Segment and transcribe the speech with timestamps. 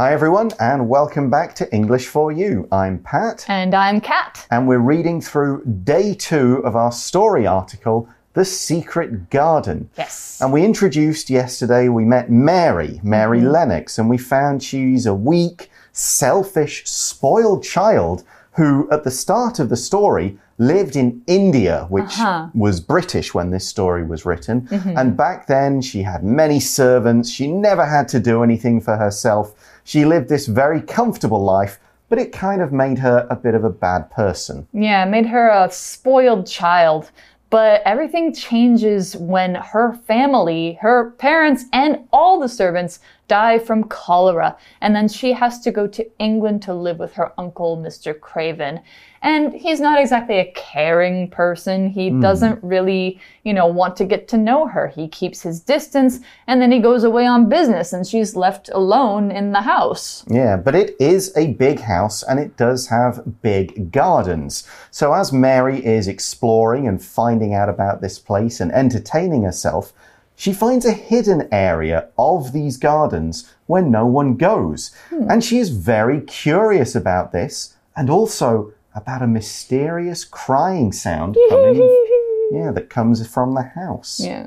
[0.00, 2.66] Hi, everyone, and welcome back to English for You.
[2.72, 3.44] I'm Pat.
[3.48, 4.46] And I'm Kat.
[4.50, 9.90] And we're reading through day two of our story article, The Secret Garden.
[9.98, 10.40] Yes.
[10.40, 13.52] And we introduced yesterday, we met Mary, Mary mm -hmm.
[13.52, 18.24] Lennox, and we found she's a weak, selfish, spoiled child
[18.56, 22.50] who, at the start of the story, lived in India, which uh -huh.
[22.54, 24.56] was British when this story was written.
[24.70, 24.96] Mm -hmm.
[24.96, 27.30] And back then, she had many servants.
[27.30, 29.52] She never had to do anything for herself.
[29.84, 31.78] She lived this very comfortable life
[32.10, 34.66] but it kind of made her a bit of a bad person.
[34.72, 37.10] Yeah, made her a spoiled child.
[37.50, 44.56] But everything changes when her family, her parents, and all the servants die from cholera.
[44.80, 48.18] And then she has to go to England to live with her uncle, Mr.
[48.18, 48.80] Craven.
[49.22, 51.88] And he's not exactly a caring person.
[51.88, 52.20] He mm.
[52.20, 54.88] doesn't really, you know, want to get to know her.
[54.88, 59.30] He keeps his distance and then he goes away on business and she's left alone
[59.30, 60.24] in the house.
[60.26, 64.66] Yeah, but it is a big house and it does have big gardens.
[64.90, 69.92] So as Mary is exploring and finding out about this place and entertaining herself,
[70.40, 74.90] she finds a hidden area of these gardens where no one goes.
[75.10, 75.30] Hmm.
[75.30, 81.76] And she is very curious about this and also about a mysterious crying sound coming,
[82.52, 84.18] yeah, that comes from the house.
[84.18, 84.46] Yeah.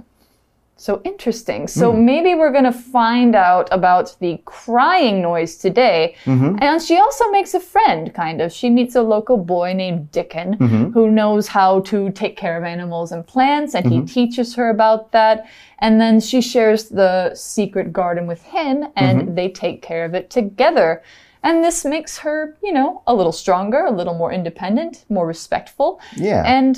[0.84, 1.70] So interesting.
[1.70, 2.04] So mm.
[2.04, 6.16] maybe we're going to find out about the crying noise today.
[6.26, 6.64] Mm -hmm.
[6.64, 8.52] And she also makes a friend, kind of.
[8.52, 10.94] She meets a local boy named Dickon mm -hmm.
[10.94, 13.94] who knows how to take care of animals and plants, and -hmm.
[13.94, 14.14] he mm-hmm.
[14.14, 15.38] teaches her about that.
[15.78, 19.36] And then she shares the secret garden with him, and mm-hmm.
[19.36, 21.02] they take care of it together.
[21.42, 26.00] And this makes her, you know, a little stronger, a little more independent, more respectful.
[26.16, 26.58] Yeah.
[26.58, 26.76] And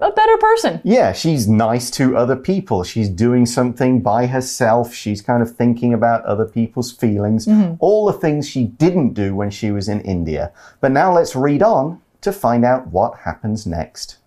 [0.00, 0.80] a better person.
[0.84, 2.84] Yeah, she's nice to other people.
[2.84, 4.92] She's doing something by herself.
[4.92, 7.46] She's kind of thinking about other people's feelings.
[7.46, 7.76] Mm -hmm.
[7.78, 10.50] All the things she didn't do when she was in India.
[10.80, 14.18] But now let's read on to find out what happens next.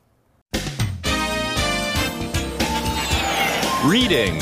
[3.86, 4.42] Reading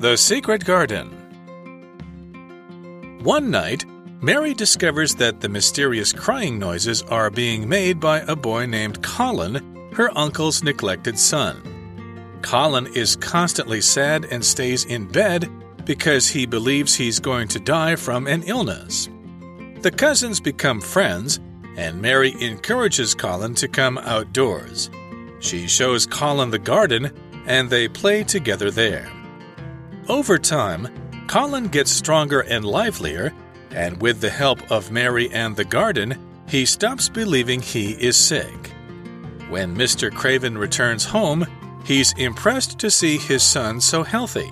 [0.00, 1.22] The Secret Garden
[3.22, 3.84] one night,
[4.24, 9.90] Mary discovers that the mysterious crying noises are being made by a boy named Colin,
[9.94, 11.60] her uncle's neglected son.
[12.40, 15.50] Colin is constantly sad and stays in bed
[15.84, 19.08] because he believes he's going to die from an illness.
[19.80, 21.40] The cousins become friends,
[21.76, 24.88] and Mary encourages Colin to come outdoors.
[25.40, 27.10] She shows Colin the garden,
[27.46, 29.10] and they play together there.
[30.08, 30.86] Over time,
[31.26, 33.32] Colin gets stronger and livelier,
[33.74, 36.16] and with the help of Mary and the garden,
[36.46, 38.72] he stops believing he is sick.
[39.48, 40.12] When Mr.
[40.12, 41.46] Craven returns home,
[41.84, 44.50] he's impressed to see his son so healthy.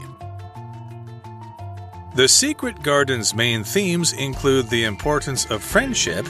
[2.15, 6.27] The Secret Garden's main themes include the importance of friendship,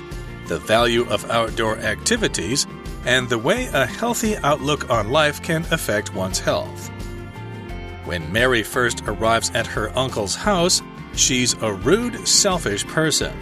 [0.46, 2.66] the value of outdoor activities,
[3.06, 6.88] and the way a healthy outlook on life can affect one's health.
[8.04, 10.82] When Mary first arrives at her uncle's house,
[11.14, 13.36] she's a rude, selfish person.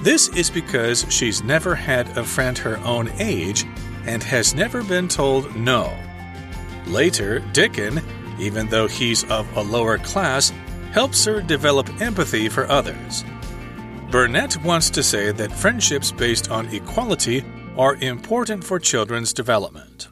[0.00, 3.64] This is because she's never had a friend her own age
[4.06, 5.96] and has never been told no.
[6.86, 8.00] Later, Dickon,
[8.38, 10.52] even though he's of a lower class,
[10.92, 13.24] helps her develop empathy for others.
[14.10, 17.44] Burnett wants to say that friendships based on equality
[17.76, 20.08] are important for children's development.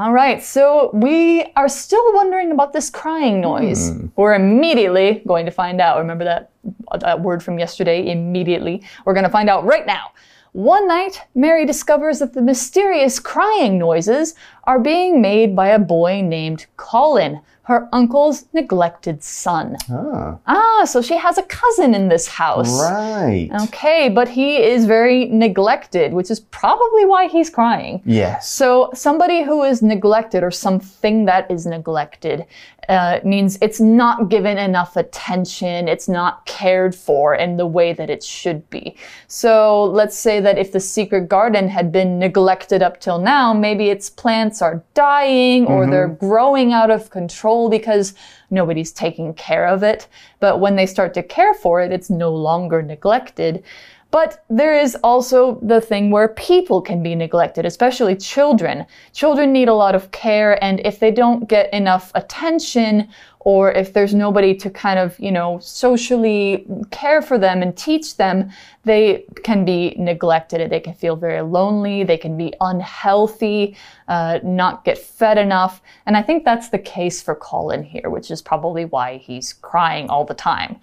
[0.00, 3.90] All right, so we are still wondering about this crying noise.
[3.90, 4.10] Mm.
[4.16, 5.98] We're immediately going to find out.
[5.98, 6.52] Remember that,
[7.00, 8.10] that word from yesterday?
[8.10, 8.82] Immediately.
[9.04, 10.12] We're going to find out right now.
[10.52, 14.34] One night, Mary discovers that the mysterious crying noises
[14.64, 17.40] are being made by a boy named Colin,
[17.70, 19.76] her uncle's neglected son.
[19.88, 20.38] Ah.
[20.48, 22.80] ah, so she has a cousin in this house.
[22.80, 23.48] Right.
[23.62, 28.02] Okay, but he is very neglected, which is probably why he's crying.
[28.04, 28.50] Yes.
[28.50, 32.44] So somebody who is neglected or something that is neglected
[32.90, 38.10] uh, means it's not given enough attention, it's not cared for in the way that
[38.10, 38.96] it should be.
[39.28, 43.90] So let's say that if the secret garden had been neglected up till now, maybe
[43.90, 45.92] its plants are dying or mm-hmm.
[45.92, 48.14] they're growing out of control because
[48.50, 50.08] nobody's taking care of it.
[50.40, 53.62] But when they start to care for it, it's no longer neglected.
[54.10, 58.86] But there is also the thing where people can be neglected, especially children.
[59.12, 63.08] Children need a lot of care, and if they don't get enough attention,
[63.40, 68.16] or if there's nobody to kind of, you know, socially care for them and teach
[68.16, 68.50] them,
[68.84, 70.68] they can be neglected.
[70.70, 72.04] They can feel very lonely.
[72.04, 73.76] They can be unhealthy,
[74.08, 75.80] uh, not get fed enough.
[76.04, 80.10] And I think that's the case for Colin here, which is probably why he's crying
[80.10, 80.78] all the time.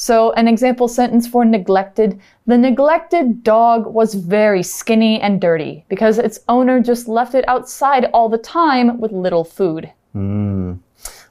[0.00, 6.18] So, an example sentence for neglected the neglected dog was very skinny and dirty because
[6.18, 9.92] its owner just left it outside all the time with little food.
[10.14, 10.78] Mm.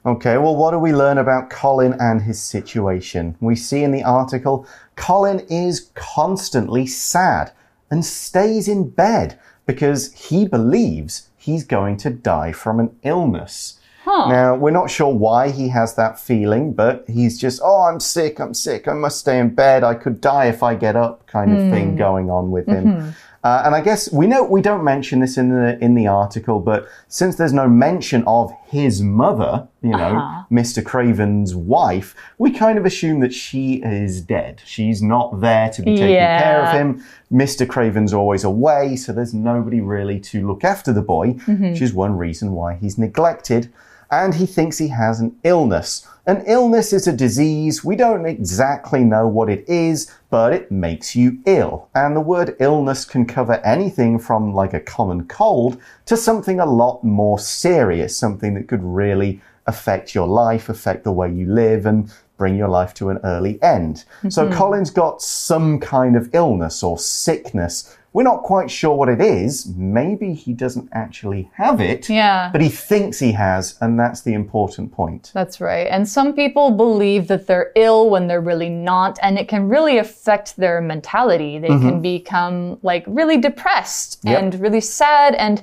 [0.04, 3.36] Okay, well, what do we learn about Colin and his situation?
[3.40, 4.66] We see in the article
[4.96, 7.52] Colin is constantly sad
[7.90, 13.80] and stays in bed because he believes he's going to die from an illness.
[14.24, 14.28] Huh.
[14.30, 18.40] Now, we're not sure why he has that feeling, but he's just, oh, I'm sick,
[18.40, 21.52] I'm sick, I must stay in bed, I could die if I get up, kind
[21.52, 22.84] of thing going on with him.
[22.86, 23.10] Mm-hmm.
[23.44, 26.58] Uh, and I guess we know we don't mention this in the in the article,
[26.58, 30.42] but since there's no mention of his mother, you know, Uh-huh.
[30.50, 30.84] Mr.
[30.84, 34.60] Craven's wife, we kind of assume that she is dead.
[34.64, 37.04] She's not there to be taking care of him.
[37.32, 37.66] Mr.
[37.66, 41.70] Craven's always away, so there's nobody really to look after the boy, Mm-hmm.
[41.70, 43.70] which is one reason why he's neglected.
[44.10, 46.06] And he thinks he has an illness.
[46.26, 47.84] An illness is a disease.
[47.84, 51.88] We don't exactly know what it is, but it makes you ill.
[51.94, 56.66] And the word illness can cover anything from like a common cold to something a
[56.66, 61.86] lot more serious, something that could really affect your life, affect the way you live,
[61.86, 64.04] and bring your life to an early end.
[64.30, 64.54] So mm-hmm.
[64.56, 67.94] Colin's got some kind of illness or sickness.
[68.14, 69.66] We're not quite sure what it is.
[69.76, 72.48] Maybe he doesn't actually have it, Yeah.
[72.50, 75.30] but he thinks he has, and that's the important point.
[75.34, 75.86] That's right.
[75.90, 79.98] And some people believe that they're ill when they're really not, and it can really
[79.98, 81.58] affect their mentality.
[81.58, 82.00] They can mm-hmm.
[82.00, 84.42] become like really depressed Yep.
[84.42, 85.62] and really sad, and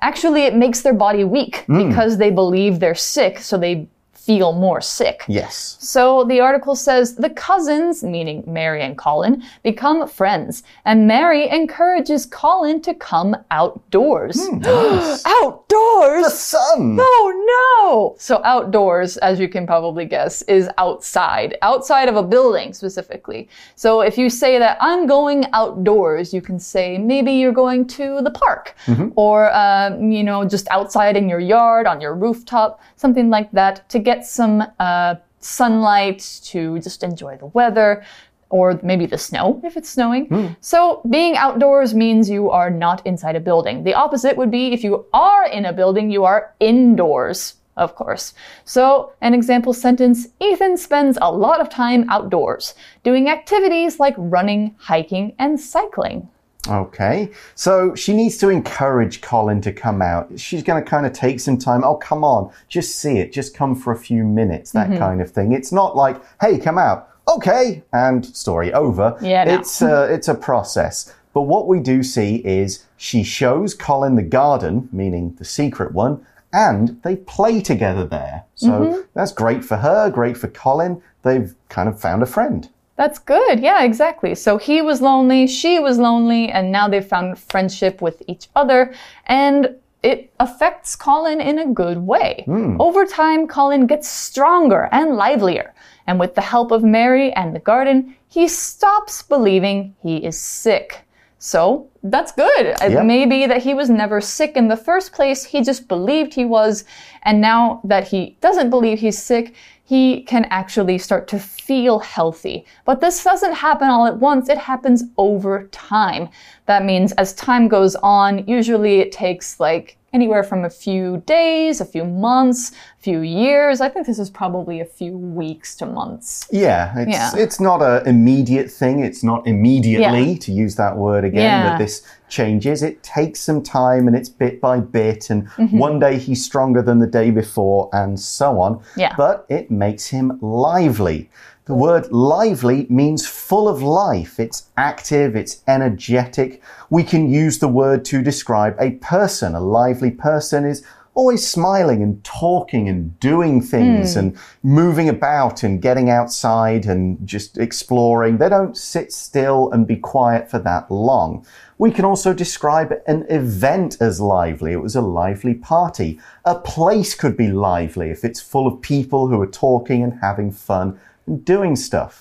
[0.00, 1.88] actually, it makes their body weak mm.
[1.88, 3.88] because they believe they're sick, so they
[4.20, 5.24] feel more sick.
[5.28, 5.78] Yes.
[5.80, 12.26] So the article says the cousins, meaning Mary and Colin, become friends, and Mary encourages
[12.26, 14.38] Colin to come outdoors.
[14.66, 16.24] outdoors?
[16.24, 16.98] The sun!
[17.00, 18.14] Oh no!
[18.18, 23.48] So outdoors, as you can probably guess, is outside, outside of a building specifically.
[23.74, 28.20] So if you say that I'm going outdoors, you can say maybe you're going to
[28.20, 28.76] the park,
[29.16, 33.88] or um, you know just outside in your yard, on your rooftop, something like that,
[33.88, 38.04] to get some uh, sunlight, to just enjoy the weather.
[38.52, 40.26] Or maybe the snow if it's snowing.
[40.60, 43.84] So, being outdoors means you are not inside a building.
[43.84, 48.34] The opposite would be if you are in a building, you are indoors, of course.
[48.64, 52.74] So, an example sentence Ethan spends a lot of time outdoors,
[53.04, 56.28] doing activities like running, hiking, and cycling.
[56.68, 60.38] Okay, so she needs to encourage Colin to come out.
[60.38, 61.82] She's going to kind of take some time.
[61.82, 63.32] Oh, come on, just see it.
[63.32, 64.98] Just come for a few minutes, that mm-hmm.
[64.98, 65.52] kind of thing.
[65.52, 67.08] It's not like, hey, come out.
[67.28, 69.16] Okay, and story over.
[69.22, 69.54] Yeah, no.
[69.54, 71.14] It's a, it's a process.
[71.32, 76.26] But what we do see is she shows Colin the garden, meaning the secret one,
[76.52, 78.44] and they play together there.
[78.54, 79.00] So mm-hmm.
[79.14, 81.00] that's great for her, great for Colin.
[81.22, 82.68] They've kind of found a friend.
[83.00, 83.60] That's good.
[83.60, 84.34] Yeah, exactly.
[84.34, 88.92] So he was lonely, she was lonely, and now they've found friendship with each other.
[89.24, 92.42] And it affects Colin in a good way.
[92.44, 92.78] Hmm.
[92.78, 95.72] Over time, Colin gets stronger and livelier.
[96.06, 101.06] And with the help of Mary and the garden, he stops believing he is sick.
[101.38, 102.76] So that's good.
[102.82, 105.42] It may be that he was never sick in the first place.
[105.42, 106.84] He just believed he was.
[107.22, 109.54] And now that he doesn't believe he's sick,
[109.90, 112.64] he can actually start to feel healthy.
[112.84, 116.28] But this doesn't happen all at once, it happens over time.
[116.66, 121.80] That means as time goes on, usually it takes like anywhere from a few days,
[121.80, 123.80] a few months, a few years.
[123.80, 126.46] I think this is probably a few weeks to months.
[126.52, 127.32] Yeah, it's Yeah.
[127.36, 129.02] it's not an immediate thing.
[129.02, 130.38] It's not immediately Yeah.
[130.46, 131.64] to use that word again Yeah.
[131.70, 132.82] that this changes.
[132.82, 135.78] It takes some time and it's bit by bit and Mm-hmm.
[135.78, 138.82] one day he's stronger than the day before and so on.
[138.96, 139.14] Yeah.
[139.16, 141.28] But it makes him lively.
[141.66, 144.40] The word lively means full of life.
[144.40, 146.62] It's active, it's energetic.
[146.88, 149.54] We can use the word to describe a person.
[149.54, 150.82] A lively person is
[151.14, 157.58] always smiling and talking and doing things and moving about and getting outside and just
[157.58, 158.38] exploring.
[158.38, 161.44] They don't sit still and be quiet for that long.
[161.80, 164.72] We can also describe an event as lively.
[164.72, 166.20] It was a lively party.
[166.44, 170.52] A place could be lively if it's full of people who are talking and having
[170.52, 172.12] fun and doing stuff.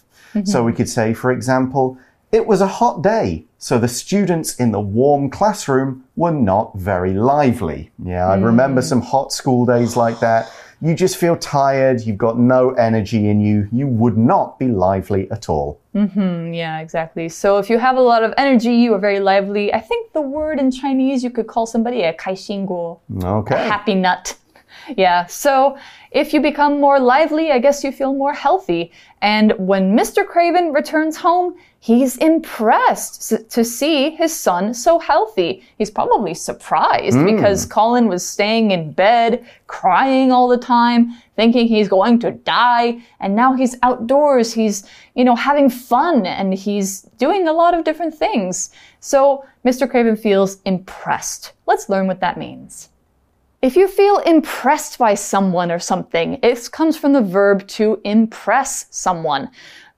[0.46, 0.66] So mhm.
[0.68, 1.98] we could say, for example,
[2.32, 7.14] It was a hot day, so the students in the warm classroom were not very
[7.14, 7.90] lively.
[8.04, 8.84] Yeah, I remember mm.
[8.84, 10.52] some hot school days like that
[10.82, 15.30] you just feel tired, you've got no energy in you, you would not be lively
[15.32, 15.80] at all.
[15.94, 16.54] Mm -hmm.
[16.54, 17.30] Yeah, exactly.
[17.30, 19.66] So if you have a lot of energy, you are very lively.
[19.74, 23.58] I think the word in Chinese you could call somebody a kaixinguo, okay.
[23.58, 24.38] a happy nut.
[24.98, 25.78] Yeah, so
[26.12, 28.92] if you become more lively, I guess you feel more healthy.
[29.22, 30.26] And when Mr.
[30.26, 35.64] Craven returns home, he's impressed to see his son so healthy.
[35.78, 37.26] He's probably surprised hmm.
[37.26, 43.02] because Colin was staying in bed, crying all the time, thinking he's going to die.
[43.20, 44.52] And now he's outdoors.
[44.54, 48.72] He's, you know, having fun and he's doing a lot of different things.
[49.00, 49.90] So Mr.
[49.90, 51.54] Craven feels impressed.
[51.68, 52.90] Let's learn what that means.
[53.62, 58.86] If you feel impressed by someone or something, it comes from the verb to impress
[58.90, 59.50] someone.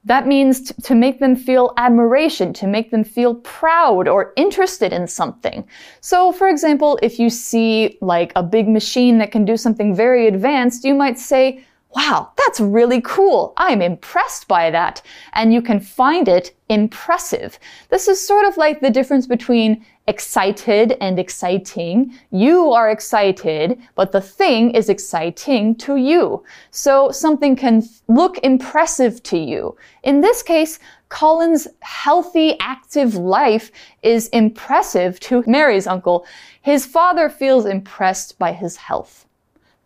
[0.04, 5.06] That means to make them feel admiration, to make them feel proud or interested in
[5.06, 5.64] something.
[6.00, 10.26] So, for example, if you see like a big machine that can do something very
[10.28, 11.64] advanced, you might say,
[11.94, 13.54] Wow, that's really cool.
[13.58, 15.02] I'm impressed by that.
[15.34, 17.60] And you can find it impressive.
[17.90, 22.14] This is sort of like the difference between excited and exciting.
[22.32, 26.44] You are excited, but the thing is exciting to you.
[26.72, 29.76] So something can look impressive to you.
[30.04, 30.80] In this case,
[31.10, 33.70] Colin's healthy, active life
[34.02, 36.26] is impressive to Mary's uncle.
[36.62, 39.28] His father feels impressed by his health.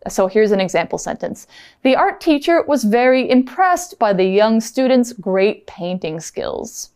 [0.08, 1.46] So here's an example sentence.
[1.82, 6.90] The art teacher was very impressed by the young student's great painting skills.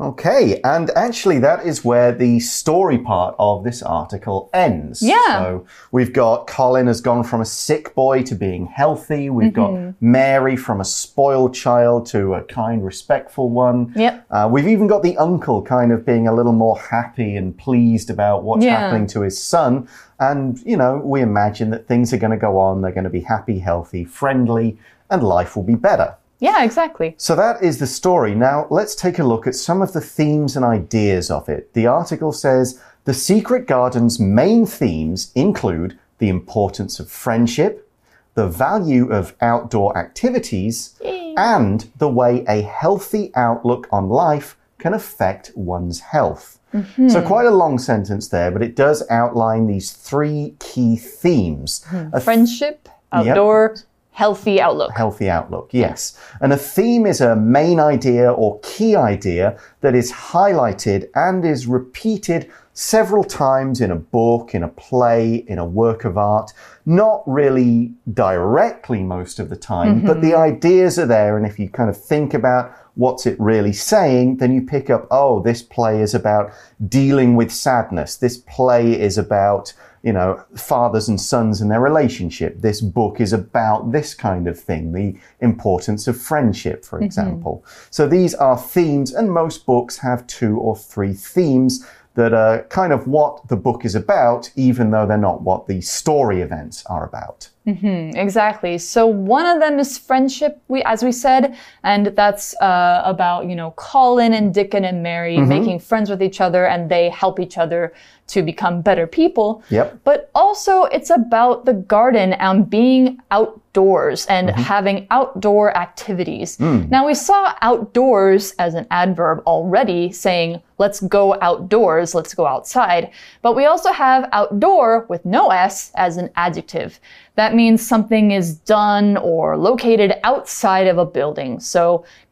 [0.00, 5.02] Okay, and actually, that is where the story part of this article ends.
[5.02, 5.16] Yeah.
[5.42, 9.28] So we've got Colin has gone from a sick boy to being healthy.
[9.28, 9.86] We've Mm-hmm.
[9.86, 13.92] got Mary from a spoiled child to a kind, respectful one.
[13.96, 14.26] Yep.
[14.30, 18.08] Uh, we've even got the uncle kind of being a little more happy and pleased
[18.08, 18.78] about what's Yeah.
[18.78, 19.88] happening to his son.
[20.20, 22.82] And, you know, we imagine that things are going to go on.
[22.82, 24.78] They're going to be happy, healthy, friendly,
[25.10, 26.14] and life will be better.
[26.40, 27.14] Yeah, exactly.
[27.18, 28.34] So that is the story.
[28.34, 31.72] Now let's take a look at some of the themes and ideas of it.
[31.74, 37.90] The article says the Secret Garden's main themes include the importance of friendship,
[38.34, 40.94] the value of outdoor activities,
[41.38, 46.58] and the way a healthy outlook on life can affect one's health.
[46.74, 47.08] Mm-hmm.
[47.08, 51.84] So, quite a long sentence there, but it does outline these three key themes.
[51.88, 52.14] Mm-hmm.
[52.14, 53.76] A Friendship, outdoor,
[54.18, 54.90] healthy outlook.
[54.96, 56.18] healthy outlook, yes.
[56.40, 61.68] And a theme is a main idea or key idea that is highlighted and is
[61.68, 66.52] repeated several times in a book, in a play, in a work of art.
[66.84, 70.28] Not really directly most of the time, but mm-hmm.
[70.28, 71.36] the ideas are there.
[71.36, 75.06] And if you kind of think about what's it really saying, then you pick up,
[75.12, 76.50] oh, this play is about
[76.88, 78.16] dealing with sadness.
[78.16, 79.72] This play is about
[80.02, 82.60] you know, fathers and sons and their relationship.
[82.60, 87.06] This book is about this kind of thing, the importance of friendship, for mm-hmm.
[87.06, 87.64] example.
[87.90, 92.92] So these are themes, and most books have two or three themes that are kind
[92.92, 97.06] of what the book is about, even though they're not what the story events are
[97.06, 97.48] about.
[97.68, 98.78] Mm-hmm, exactly.
[98.78, 103.54] So one of them is friendship, we, as we said, and that's uh, about you
[103.54, 105.48] know Colin and Dickon and Mary mm-hmm.
[105.48, 107.92] making friends with each other, and they help each other
[108.28, 109.62] to become better people.
[109.70, 110.00] Yep.
[110.04, 114.60] But also, it's about the garden and being outdoors and mm-hmm.
[114.60, 116.56] having outdoor activities.
[116.56, 116.88] Hmm.
[116.90, 123.10] Now, we saw outdoors as an adverb already, saying, let's go outdoors, let's go outside.
[123.42, 127.00] But we also have outdoor with no S as an adjective.
[127.36, 128.48] That means something is
[128.78, 131.60] done or located outside of a building.
[131.74, 131.82] So,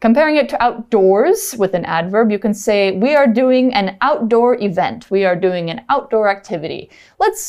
[0.05, 4.49] comparing it to outdoors with an adverb, you can say, We are doing an outdoor
[4.69, 4.99] event.
[5.11, 6.89] We are doing an outdoor activity.
[7.19, 7.41] Let's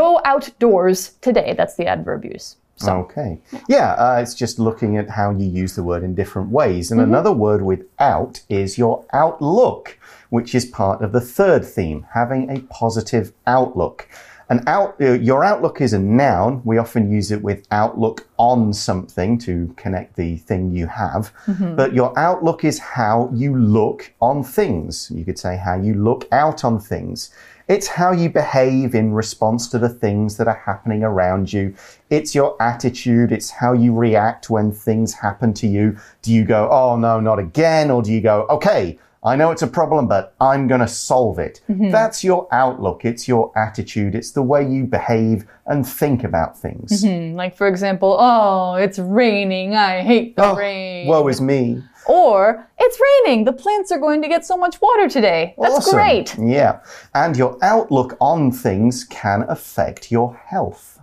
[0.00, 1.54] go outdoors today.
[1.58, 2.56] That's the adverb use.
[2.78, 2.92] So.
[3.04, 3.40] Okay.
[3.68, 6.90] Yeah, uh, it's just looking at how you use the word in different ways.
[6.90, 12.06] And another word with out is your outlook, which is part of the third theme,
[12.12, 14.06] having a positive outlook.
[14.48, 16.62] An out, uh, your outlook is a noun.
[16.64, 21.32] We often use it with outlook on something to connect the thing you have.
[21.74, 25.10] But your outlook is how you look on things.
[25.12, 27.30] You could say how you look out on things.
[27.66, 31.74] It's how you behave in response to the things that are happening around you.
[32.10, 33.32] It's your attitude.
[33.32, 35.96] It's how you react when things happen to you.
[36.22, 37.90] Do you go, oh no, not again?
[37.90, 41.38] Or do you go, okay, I know it's a problem, but I'm going to solve
[41.38, 41.60] it.
[41.68, 41.90] Mm-hmm.
[41.90, 43.04] That's your outlook.
[43.04, 44.14] It's your attitude.
[44.14, 47.02] It's the way you behave and think about things.
[47.02, 47.36] Mm-hmm.
[47.36, 49.74] Like, for example, oh, it's raining.
[49.74, 51.08] I hate the oh, rain.
[51.08, 51.82] Woe is me.
[52.06, 53.44] Or, it's raining.
[53.44, 55.56] The plants are going to get so much water today.
[55.58, 55.94] That's Awesome.
[55.94, 56.36] great.
[56.38, 56.80] Yeah.
[57.14, 61.00] And your outlook on things can affect your health.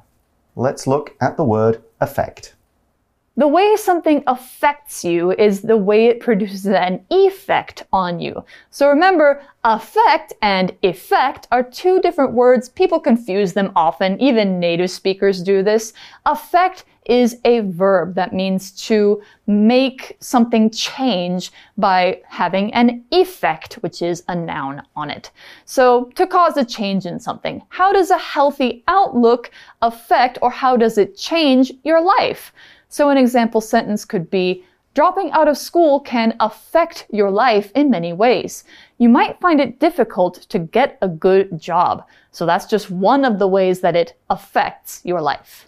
[0.55, 2.55] Let's look at the word affect.
[3.35, 8.45] The way something affects you is the way it produces an effect on you.
[8.69, 12.69] So remember, affect and effect are two different words.
[12.69, 14.21] People confuse them often.
[14.21, 15.93] Even native speakers do this.
[16.27, 24.03] Affect is a verb that means to make something change by having an effect, which
[24.03, 25.31] is a noun on it.
[25.65, 29.49] So to cause a change in something, how does a healthy outlook
[29.81, 32.53] affect or how does it change your life?
[32.93, 37.89] So an example sentence could be, Dropping out of school can affect your life in
[37.89, 38.63] many ways.
[38.99, 42.05] You might find it difficult to get a good job.
[42.31, 45.67] So that's just one of the ways that it affects your life.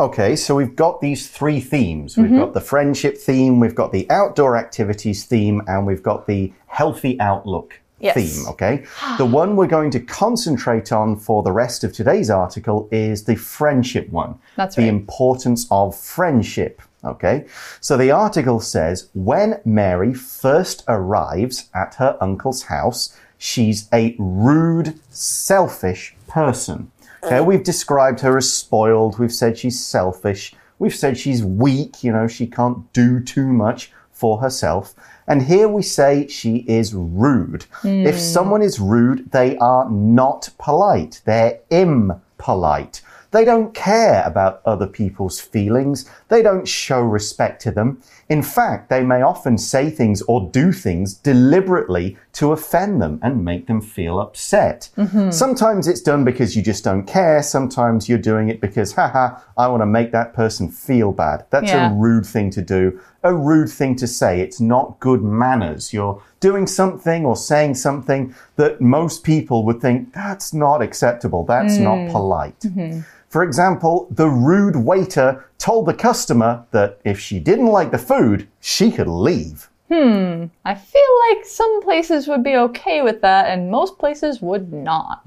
[0.00, 2.16] Okay, so we've got these three themes.
[2.16, 2.38] We've Mm-hmm.
[2.38, 7.20] got the friendship theme, we've got the outdoor activities theme, and we've got the healthy
[7.20, 8.14] outlook Yes.
[8.14, 8.46] theme.
[8.48, 8.84] Okay,
[9.16, 13.36] the one we're going to concentrate on for the rest of today's article is the
[13.36, 14.38] friendship one.
[14.56, 14.88] That's the right.
[14.88, 16.80] importance of friendship.
[17.04, 17.46] Okay,
[17.80, 24.98] so the article says when Mary first arrives at her uncle's house, she's a rude,
[25.10, 26.90] selfish person.
[27.22, 32.12] Okay, we've described her as spoiled, we've said she's selfish, we've said she's weak, you
[32.12, 34.94] know, she can't do too much for herself.
[35.28, 37.66] And here we say she is rude.
[37.84, 38.20] If hmm.
[38.20, 43.02] someone is rude, they are not polite, they're impolite.
[43.30, 46.08] They don't care about other people's feelings.
[46.28, 48.00] They don't show respect to them.
[48.28, 53.42] In fact, they may often say things or do things deliberately to offend them and
[53.44, 54.90] make them feel upset.
[54.98, 55.30] Mm-hmm.
[55.30, 57.42] Sometimes it's done because you just don't care.
[57.42, 61.46] Sometimes you're doing it because, haha, I want to make that person feel bad.
[61.50, 61.90] That's Yeah.
[61.90, 64.40] a rude thing to do, a rude thing to say.
[64.40, 65.94] It's not good manners.
[65.94, 71.44] You're doing something or saying something that most people would think that's not acceptable.
[71.44, 72.12] That's not mm.
[72.12, 72.60] polite.
[72.60, 73.00] Mm-hmm.
[73.28, 78.48] For example, the rude waiter told the customer that if she didn't like the food,
[78.60, 79.68] she could leave.
[79.90, 84.70] Hmm, I feel like some places would be okay with that and most places would
[84.70, 85.26] not.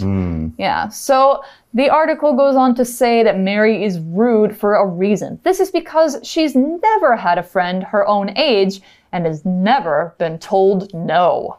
[0.59, 1.43] Yeah, so
[1.73, 5.39] the article goes on to say that Mary is rude for a reason.
[5.43, 10.37] This is because she's never had a friend her own age and has never been
[10.37, 11.57] told no.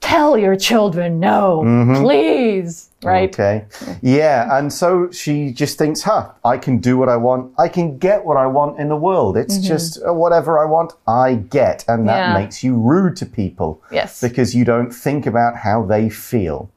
[0.00, 1.62] Tell your children no,
[2.02, 3.28] please, right?
[3.32, 3.64] Okay.
[4.02, 4.58] Yeah.
[4.58, 7.52] And so she just thinks, huh, I can do what I want.
[7.58, 9.36] I can get what I want in the world.
[9.36, 11.84] It's just uh, whatever I want, I get.
[11.88, 12.34] And that Yeah.
[12.40, 13.80] makes you rude to people.
[13.92, 14.20] Yes.
[14.20, 16.70] Because you don't think about how they feel.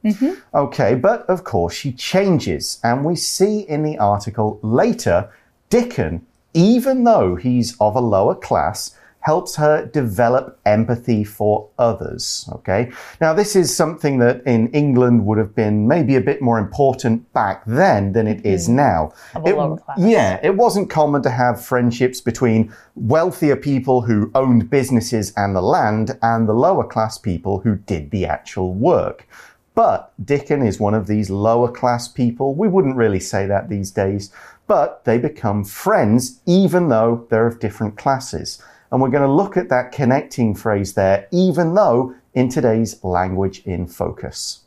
[0.54, 0.94] Okay.
[0.94, 2.78] But of course, she changes.
[2.84, 5.28] And we see in the article later,
[5.70, 12.48] Dickon, even though he's of a lower class, helps her develop empathy for others.
[12.52, 12.92] Okay.
[13.20, 17.32] Now, this is something that in England would have been maybe a bit more important
[17.32, 18.76] back then than it is mm-hmm.
[18.76, 19.12] now.
[19.34, 24.68] Of a It- yeah, it wasn't common to have friendships between wealthier people who owned
[24.68, 29.26] businesses and the land and the lower class people who did the actual work.
[29.74, 32.54] But Dickon is one of these lower class people.
[32.54, 34.30] We wouldn't really say that these days,
[34.66, 38.62] but they become friends even though they're of different classes.
[38.92, 43.62] And we're going to look at that connecting phrase there, even though in today's language
[43.64, 44.60] in focus.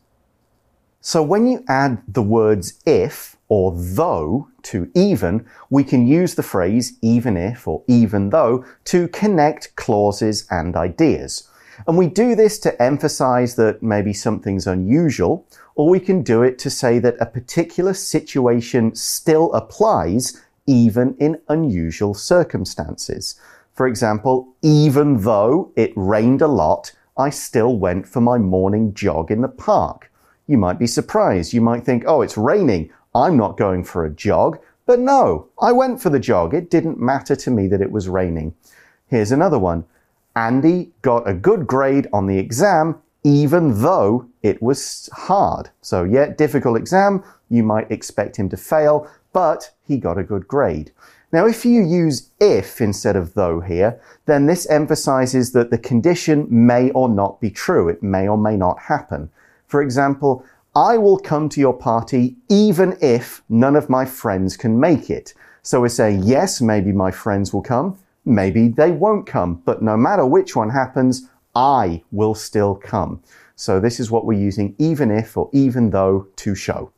[0.99, 6.41] So when you add the words if or though to even, we can use the
[6.41, 11.47] phrase even if or even though to connect clauses and ideas.
[11.87, 16.57] And we do this to emphasize that maybe something's unusual, or we can do it
[16.59, 23.39] to say that a particular situation still applies even in unusual circumstances.
[23.75, 29.29] For example, even though it rained a lot, I still went for my morning jog
[29.29, 30.11] in the park.
[30.47, 31.53] You might be surprised.
[31.53, 32.91] You might think, oh, it's raining.
[33.13, 34.59] I'm not going for a jog.
[34.85, 36.53] But no, I went for the jog.
[36.53, 38.53] It didn't matter to me that it was raining.
[39.07, 39.85] Here's another one.
[40.35, 45.69] Andy got a good grade on the exam, even though it was hard.
[45.81, 47.23] So, yeah, difficult exam.
[47.49, 50.91] You might expect him to fail, but he got a good grade.
[51.35, 56.47] Now, if you use if instead of though here, then this emphasizes that the condition
[56.49, 57.89] may or not be true.
[57.89, 59.29] It may or may not happen.
[59.67, 60.45] For example,
[60.77, 65.33] I will come to your party even if none of my friends can make it.
[65.61, 67.97] So we're saying, yes, maybe my friends will come.
[68.23, 69.61] Maybe they won't come.
[69.65, 73.21] But no matter which one happens, I will still come.
[73.57, 76.93] So this is what we're using even if or even though to show.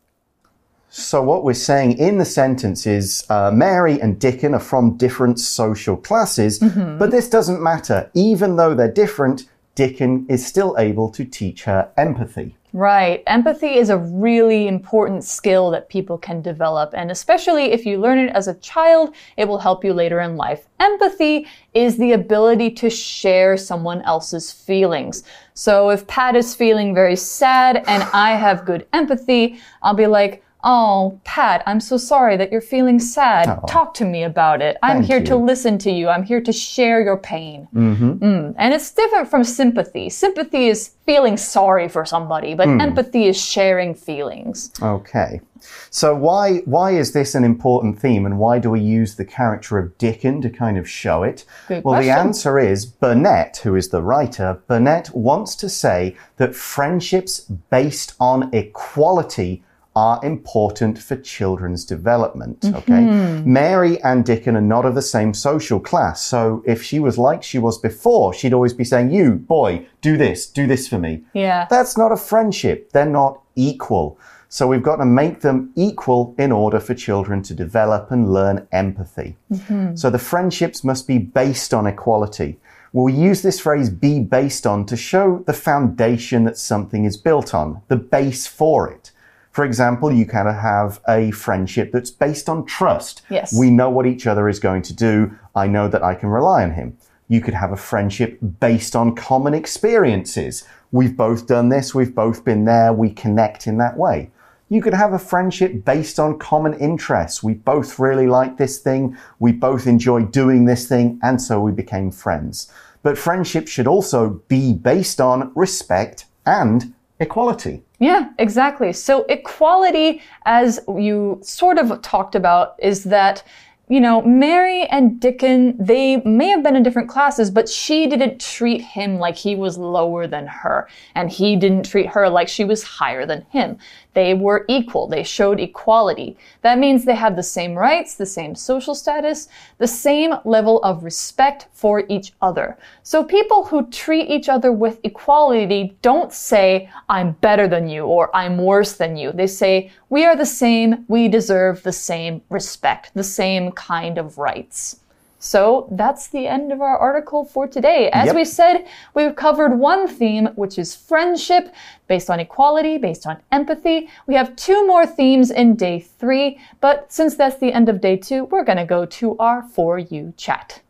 [0.90, 5.40] So what we're saying in the sentence is uh, Mary and Dickon are from different
[5.40, 8.10] social classes, but this doesn't matter.
[8.14, 12.56] Even though they're different, Dickon is still able to teach her empathy.
[12.74, 13.24] Right.
[13.28, 16.94] Empathy is a really important skill that people can develop.
[16.94, 20.36] And especially if you learn it as a child, it will help you later in
[20.36, 20.68] life.
[20.80, 25.24] Empathy is the ability to share someone else's feelings.
[25.54, 30.44] So if Pat is feeling very sad and I have good empathy, I'll be like,
[30.64, 33.48] Oh, Pat, I'm so sorry that you're feeling sad.
[33.48, 33.66] Aw.
[33.68, 34.78] Talk to me about it.
[34.82, 36.10] I'm here to listen to you.
[36.10, 37.68] I'm here to share your pain.
[37.74, 38.56] Mm.
[38.58, 40.10] And it's different from sympathy.
[40.10, 44.72] Sympathy is feeling sorry for somebody, but empathy is sharing feelings.
[44.82, 45.42] Okay.
[45.90, 49.78] So why why is this an important theme and why do we use the character
[49.78, 51.46] of Dickon to kind of show it?
[51.68, 56.56] Good well, the answer is Burnett, who is the writer, Burnett wants to say that
[56.56, 57.40] friendships
[57.70, 59.64] based on equality
[59.98, 62.64] are important for children's development.
[62.64, 63.02] Okay.
[63.02, 63.52] Mm-hmm.
[63.52, 66.22] Mary and Dickon are not of the same social class.
[66.22, 70.16] So if she was like she was before, she'd always be saying, You, boy, do
[70.16, 71.24] this, do this for me.
[71.34, 71.66] Yeah.
[71.68, 72.92] That's not a friendship.
[72.92, 74.20] They're not equal.
[74.50, 78.68] So we've got to make them equal in order for children to develop and learn
[78.72, 79.36] empathy.
[79.52, 79.96] Mm-hmm.
[79.96, 82.60] So the friendships must be based on equality.
[82.94, 87.56] We'll use this phrase be based on to show the foundation that something is built
[87.56, 89.12] on, the base for it.
[89.58, 93.24] For example, you can have a friendship that's based on trust.
[93.28, 93.58] Yes.
[93.58, 95.32] We know what each other is going to do.
[95.56, 96.96] I know that I can rely on him.
[97.28, 100.64] You could have a friendship based on common experiences.
[100.92, 101.96] We've both done this.
[101.96, 102.94] We've both been there.
[102.94, 104.30] We connect in that way.
[104.70, 107.42] You could have a friendship based on common interests.
[107.42, 109.18] We both really like this thing.
[109.40, 111.20] We both enjoy doing this thing.
[111.24, 112.72] And so we became friends.
[113.02, 117.84] But friendship should also be based on respect and equality.
[118.00, 118.94] Yeah, exactly.
[118.94, 123.44] So equality, as you sort of talked about, is that,
[123.90, 128.40] you know, Mary and Dickon, they may have been in different classes, but she didn't
[128.40, 132.66] treat him like he was lower than her, and he didn't treat her like she
[132.66, 133.78] was higher than him.
[134.18, 135.06] They were equal.
[135.06, 136.38] They showed equality.
[136.64, 141.04] That means they had the same rights, the same social status, the same level of
[141.04, 142.80] respect for each other.
[143.04, 148.36] So people who treat each other with equality don't say, I'm better than you or
[148.36, 149.32] I'm worse than you.
[149.32, 154.40] They say, we are the same, we deserve the same respect, the same kind of
[154.40, 155.00] rights.
[155.40, 158.10] So that's the end of our article for today.
[158.12, 158.36] As Yep.
[158.36, 161.74] we said, we've covered one theme, which is friendship,
[162.08, 164.10] based on equality, based on empathy.
[164.26, 168.18] We have two more themes in day three, but since that's the end of day
[168.18, 170.82] two, we're going to go to our For You chat.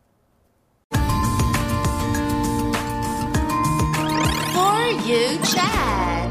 [4.52, 6.27] For you chat.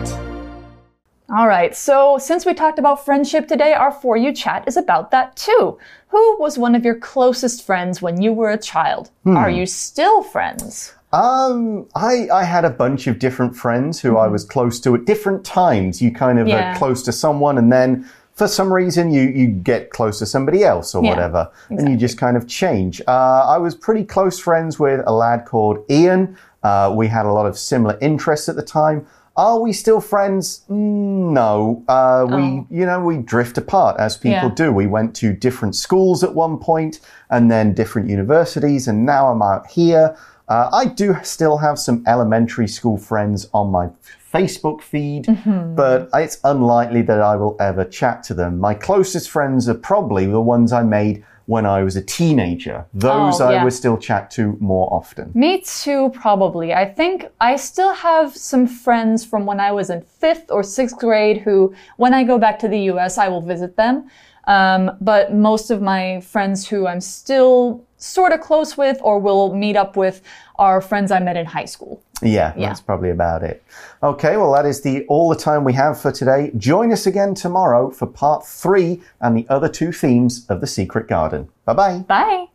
[1.30, 5.12] All right, so since we talked about friendship today, our For You chat is about
[5.12, 5.78] that too.
[6.08, 9.12] Who was one of your closest friends when you were a child?
[9.26, 10.94] Are you still friends?
[11.12, 15.04] Um, I, I had a bunch of different friends who I was close to at
[15.04, 16.02] different times.
[16.02, 16.74] You kind of Yeah.
[16.74, 20.63] are close to someone and then for some reason you, you get close to somebody
[20.63, 21.50] else or Yeah, whatever.
[21.70, 23.02] And you just kind of change.
[23.06, 26.38] Uh, I was pretty close friends with a lad called Ian.
[26.63, 29.06] Uh, we had a lot of similar interests at the time.
[29.38, 30.62] Are we still friends?
[30.69, 31.84] Mm, No.
[31.88, 34.56] Uh, We, you know, we drift apart as people Yeah.
[34.56, 34.71] do.
[34.73, 39.41] We went to different schools at one point and then different universities, and now I'm
[39.43, 40.15] out here.
[40.50, 43.89] Uh, I do still have some elementary school friends on my
[44.34, 45.28] Facebook feed,
[45.76, 48.58] but it's unlikely that I will ever chat to them.
[48.60, 52.86] My closest friends are probably the ones I made when I was a teenager.
[52.93, 53.63] Those Oh, I yeah.
[53.63, 55.31] would still chat to more often.
[55.33, 56.73] Me too, probably.
[56.73, 60.97] I think I still have some friends from when I was in fifth or sixth
[60.97, 64.10] grade who, when I go back to the US, I will visit them.
[64.43, 69.53] Um, but most of my friends who I'm still sort of close with or will
[69.55, 70.21] meet up with
[70.60, 72.01] are friends I met in high school.
[72.21, 72.69] Yeah, Yeah.
[72.69, 73.63] that's probably about it.
[74.01, 76.51] Okay, well, that is the all the time we have for today.
[76.58, 81.08] Join us again tomorrow for part three and the other two themes of the Secret
[81.08, 81.49] Garden.
[81.65, 81.97] Bye bye.
[82.08, 82.45] Bye!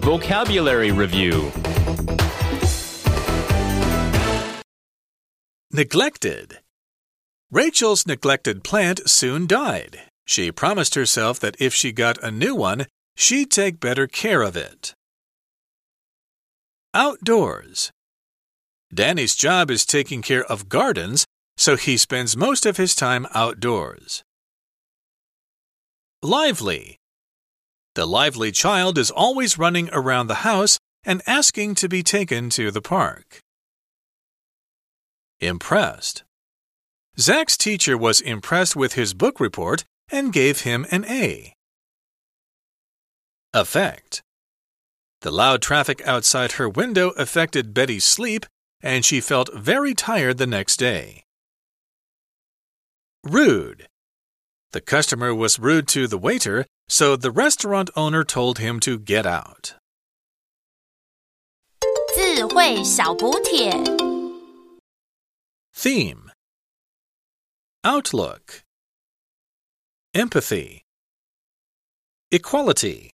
[0.00, 1.52] Vocabulary Review
[5.72, 6.58] Neglected.
[7.50, 10.00] Rachel's neglected plant soon died.
[10.26, 14.56] She promised herself that if she got a new one, she'd take better care of
[14.56, 14.94] it.
[16.94, 17.92] Outdoors.
[18.92, 21.24] Danny's job is taking care of gardens,
[21.56, 24.24] so he spends most of his time outdoors.
[26.20, 26.98] Lively.
[27.94, 32.72] The lively child is always running around the house and asking to be taken to
[32.72, 33.38] the park.
[35.38, 36.24] Impressed.
[37.20, 41.52] Zach's teacher was impressed with his book report and gave him an A.
[43.54, 44.22] Affect.
[45.21, 48.45] The loud traffic outside her window affected Betty's sleep,
[48.81, 51.23] and she felt very tired the next day.
[53.23, 53.87] Rude.
[54.71, 59.25] The customer was rude to the waiter, so the restaurant owner told him to get
[59.25, 59.75] out.
[62.15, 63.71] 智慧小补帖。
[65.73, 66.31] Theme
[67.83, 68.63] Outlook
[70.13, 70.83] Empathy
[72.31, 73.11] Equality